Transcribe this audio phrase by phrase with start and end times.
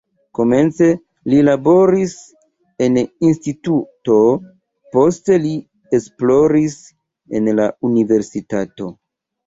[0.37, 0.85] Komence
[1.33, 2.15] li laboris
[2.87, 2.97] en
[3.29, 4.17] instituto,
[4.97, 5.55] poste li
[6.01, 6.83] esploris
[7.43, 8.95] en la universitato.